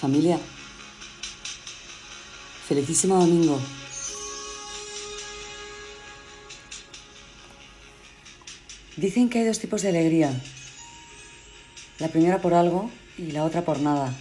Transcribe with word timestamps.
Familia, 0.00 0.38
felicísimo 2.66 3.18
domingo. 3.18 3.60
Dicen 8.96 9.28
que 9.28 9.40
hay 9.40 9.44
dos 9.44 9.58
tipos 9.58 9.82
de 9.82 9.90
alegría. 9.90 10.32
La 11.98 12.08
primera 12.08 12.40
por 12.40 12.54
algo 12.54 12.90
y 13.18 13.32
la 13.32 13.44
otra 13.44 13.66
por 13.66 13.80
nada. 13.80 14.14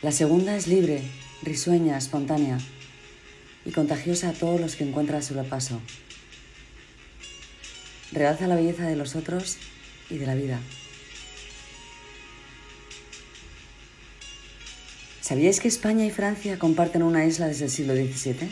La 0.00 0.12
segunda 0.12 0.56
es 0.56 0.66
libre, 0.66 1.02
risueña, 1.42 1.98
espontánea 1.98 2.56
y 3.66 3.70
contagiosa 3.70 4.30
a 4.30 4.32
todos 4.32 4.58
los 4.58 4.76
que 4.76 4.84
encuentra 4.84 5.18
a 5.18 5.22
su 5.22 5.34
paso. 5.44 5.82
Realza 8.12 8.46
la 8.46 8.56
belleza 8.56 8.86
de 8.86 8.96
los 8.96 9.14
otros 9.14 9.58
y 10.08 10.16
de 10.16 10.24
la 10.24 10.34
vida. 10.34 10.58
¿Sabíais 15.26 15.58
que 15.58 15.66
España 15.66 16.06
y 16.06 16.12
Francia 16.12 16.56
comparten 16.56 17.02
una 17.02 17.24
isla 17.24 17.48
desde 17.48 17.64
el 17.64 17.70
siglo 17.72 17.94
XVII? 17.94 18.48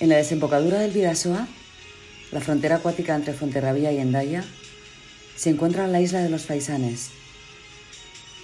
En 0.00 0.08
la 0.08 0.16
desembocadura 0.16 0.78
del 0.78 0.90
Vidasoa, 0.90 1.48
la 2.30 2.40
frontera 2.40 2.76
acuática 2.76 3.14
entre 3.14 3.34
Fonterrabía 3.34 3.92
y 3.92 3.98
Endaya, 3.98 4.42
se 5.36 5.50
encuentra 5.50 5.86
la 5.86 6.00
isla 6.00 6.22
de 6.22 6.30
los 6.30 6.46
Faisanes, 6.46 7.10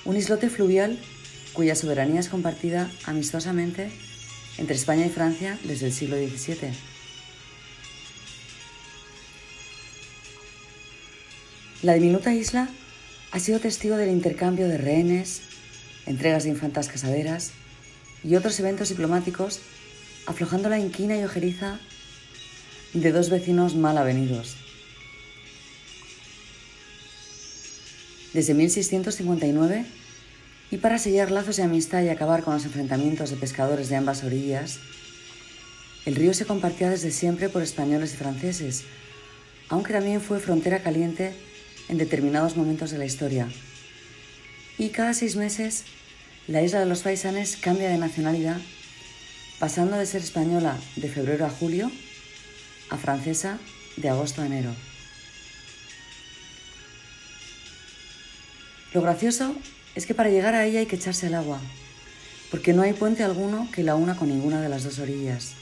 un 0.04 0.14
islote 0.14 0.50
fluvial 0.50 0.98
cuya 1.54 1.74
soberanía 1.74 2.20
es 2.20 2.28
compartida 2.28 2.90
amistosamente 3.04 3.90
entre 4.58 4.76
España 4.76 5.06
y 5.06 5.08
Francia 5.08 5.58
desde 5.64 5.86
el 5.86 5.92
siglo 5.94 6.16
XVII. 6.18 6.74
La 11.80 11.94
diminuta 11.94 12.34
isla 12.34 12.68
ha 13.30 13.38
sido 13.38 13.60
testigo 13.60 13.96
del 13.96 14.10
intercambio 14.10 14.68
de 14.68 14.78
rehenes, 14.78 15.42
entregas 16.06 16.44
de 16.44 16.50
infantas 16.50 16.88
casaderas 16.88 17.52
y 18.24 18.36
otros 18.36 18.58
eventos 18.60 18.88
diplomáticos, 18.88 19.60
aflojando 20.26 20.68
la 20.68 20.78
inquina 20.78 21.16
y 21.16 21.24
ojeriza 21.24 21.78
de 22.94 23.12
dos 23.12 23.30
vecinos 23.30 23.74
mal 23.74 23.98
avenidos. 23.98 24.56
Desde 28.32 28.54
1659, 28.54 29.84
y 30.70 30.76
para 30.76 30.98
sellar 30.98 31.30
lazos 31.30 31.56
de 31.56 31.62
amistad 31.62 32.02
y 32.02 32.08
acabar 32.08 32.42
con 32.42 32.54
los 32.54 32.64
enfrentamientos 32.64 33.30
de 33.30 33.36
pescadores 33.36 33.88
de 33.88 33.96
ambas 33.96 34.22
orillas, 34.22 34.78
el 36.04 36.14
río 36.14 36.34
se 36.34 36.44
compartía 36.44 36.90
desde 36.90 37.10
siempre 37.10 37.48
por 37.48 37.62
españoles 37.62 38.14
y 38.14 38.16
franceses, 38.16 38.84
aunque 39.68 39.92
también 39.92 40.20
fue 40.20 40.40
frontera 40.40 40.82
caliente 40.82 41.32
en 41.88 41.98
determinados 41.98 42.56
momentos 42.56 42.90
de 42.90 42.98
la 42.98 43.04
historia. 43.04 43.48
Y 44.78 44.90
cada 44.90 45.14
seis 45.14 45.36
meses, 45.36 45.84
la 46.46 46.62
isla 46.62 46.80
de 46.80 46.86
los 46.86 47.02
Faisanes 47.02 47.56
cambia 47.56 47.88
de 47.88 47.98
nacionalidad, 47.98 48.60
pasando 49.58 49.96
de 49.96 50.06
ser 50.06 50.22
española 50.22 50.78
de 50.96 51.08
febrero 51.08 51.46
a 51.46 51.50
julio 51.50 51.90
a 52.90 52.96
francesa 52.96 53.58
de 53.96 54.08
agosto 54.08 54.42
a 54.42 54.46
enero. 54.46 54.74
Lo 58.94 59.02
gracioso 59.02 59.54
es 59.94 60.06
que 60.06 60.14
para 60.14 60.30
llegar 60.30 60.54
a 60.54 60.64
ella 60.64 60.80
hay 60.80 60.86
que 60.86 60.96
echarse 60.96 61.26
al 61.26 61.34
agua, 61.34 61.60
porque 62.50 62.72
no 62.72 62.82
hay 62.82 62.94
puente 62.94 63.22
alguno 63.24 63.68
que 63.72 63.82
la 63.82 63.94
una 63.94 64.16
con 64.16 64.28
ninguna 64.28 64.62
de 64.62 64.68
las 64.68 64.84
dos 64.84 64.98
orillas. 64.98 65.52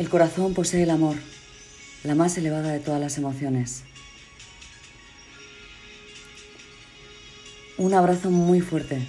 El 0.00 0.08
corazón 0.08 0.54
posee 0.54 0.84
el 0.84 0.88
amor, 0.88 1.14
la 2.04 2.14
más 2.14 2.38
elevada 2.38 2.72
de 2.72 2.80
todas 2.80 2.98
las 2.98 3.18
emociones. 3.18 3.82
Un 7.76 7.92
abrazo 7.92 8.30
muy 8.30 8.62
fuerte 8.62 9.06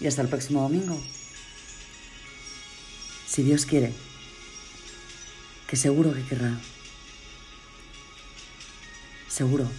y 0.00 0.08
hasta 0.08 0.22
el 0.22 0.26
próximo 0.26 0.62
domingo. 0.62 1.00
Si 3.28 3.44
Dios 3.44 3.66
quiere, 3.66 3.92
que 5.68 5.76
seguro 5.76 6.12
que 6.12 6.24
querrá. 6.24 6.58
Seguro. 9.28 9.70